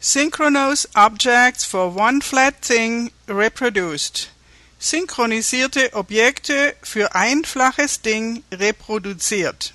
[0.00, 4.28] Synchronous Objects for One Flat Thing Reproduced.
[4.78, 9.74] Synchronisierte Objekte für ein flaches Ding reproduziert.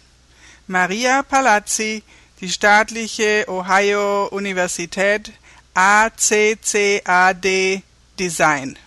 [0.66, 2.04] Maria Palazzi,
[2.40, 5.34] die staatliche Ohio Universität
[5.74, 7.84] ACCAD
[8.18, 8.80] Design.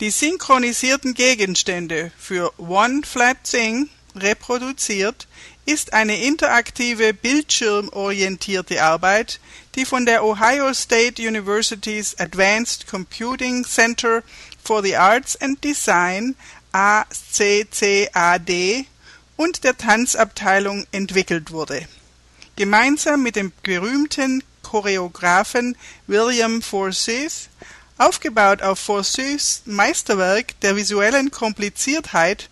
[0.00, 5.26] Die synchronisierten Gegenstände für One Flat Thing reproduziert
[5.66, 9.40] ist eine interaktive bildschirmorientierte Arbeit,
[9.74, 14.22] die von der Ohio State University's Advanced Computing Center
[14.62, 16.36] for the Arts and Design
[16.72, 18.50] ACCAD
[19.36, 21.86] und der Tanzabteilung entwickelt wurde.
[22.56, 25.76] Gemeinsam mit dem berühmten Choreografen
[26.06, 27.48] William Forsyth,
[27.98, 32.48] aufgebaut auf Forsyths Meisterwerk der visuellen Kompliziertheit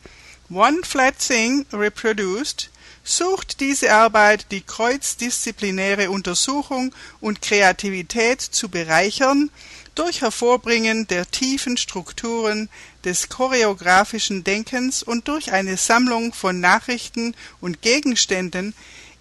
[0.55, 2.69] One Flat Thing Reproduced,
[3.03, 9.49] sucht diese Arbeit die kreuzdisziplinäre Untersuchung und Kreativität zu bereichern
[9.95, 12.69] durch Hervorbringen der tiefen Strukturen
[13.03, 18.75] des choreografischen Denkens und durch eine Sammlung von Nachrichten und Gegenständen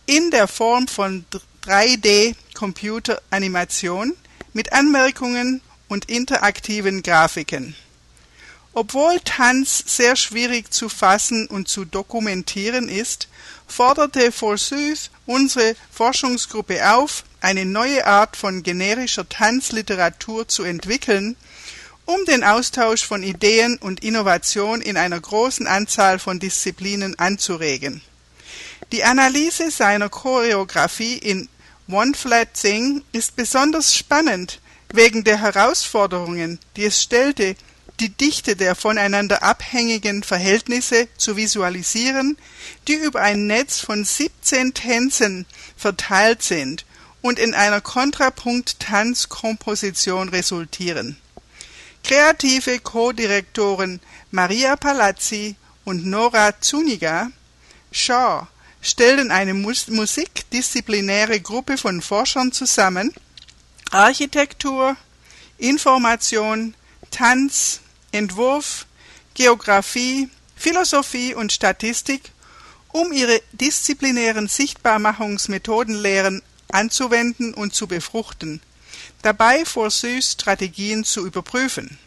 [0.05, 1.23] in der Form von
[1.63, 4.17] 3D-Computeranimation
[4.51, 7.73] mit Anmerkungen und interaktiven Grafiken.
[8.73, 13.27] Obwohl Tanz sehr schwierig zu fassen und zu dokumentieren ist,
[13.67, 21.35] forderte Forsyth unsere Forschungsgruppe auf, eine neue Art von generischer Tanzliteratur zu entwickeln,
[22.05, 28.01] um den Austausch von Ideen und Innovation in einer großen Anzahl von Disziplinen anzuregen.
[28.91, 31.49] Die Analyse seiner Choreografie in
[31.89, 34.59] One Flat Thing ist besonders spannend
[34.93, 37.55] wegen der Herausforderungen, die es stellte,
[38.01, 42.35] die Dichte der voneinander abhängigen Verhältnisse zu visualisieren,
[42.87, 45.45] die über ein Netz von 17 Tänzen
[45.77, 46.87] verteilt sind
[47.21, 51.17] und in einer Kontrapunkt-Tanzkomposition resultieren.
[52.03, 53.99] Kreative Co-Direktoren
[54.31, 57.29] Maria Palazzi und Nora Zuniga
[57.91, 58.47] Shaw
[58.81, 63.13] stellten eine musikdisziplinäre Gruppe von Forschern zusammen,
[63.91, 64.97] Architektur,
[65.59, 66.73] Information,
[67.11, 67.80] Tanz,
[68.11, 68.85] Entwurf,
[69.33, 72.31] Geographie, Philosophie und Statistik,
[72.91, 76.41] um ihre disziplinären Sichtbarmachungsmethodenlehren
[76.71, 78.61] anzuwenden und zu befruchten,
[79.21, 81.97] dabei Forsys Strategien zu überprüfen.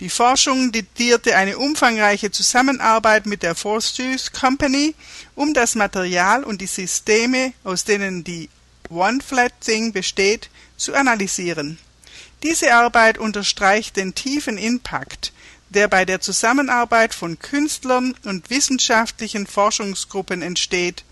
[0.00, 4.94] Die Forschung diktierte eine umfangreiche Zusammenarbeit mit der Forsys Company,
[5.34, 8.48] um das Material und die Systeme, aus denen die
[8.88, 11.78] One Flat Thing besteht, zu analysieren
[12.42, 15.32] diese Arbeit unterstreicht den tiefen Impact,
[15.68, 21.04] der bei der Zusammenarbeit von Künstlern und wissenschaftlichen Forschungsgruppen entsteht,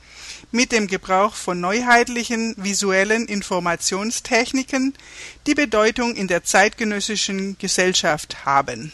[0.50, 4.94] mit dem Gebrauch von neuheitlichen visuellen Informationstechniken,
[5.46, 8.92] die Bedeutung in der zeitgenössischen Gesellschaft haben